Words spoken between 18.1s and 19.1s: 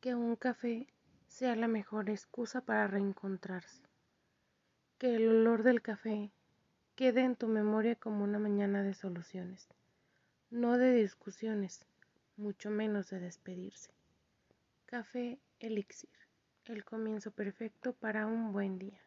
un buen día.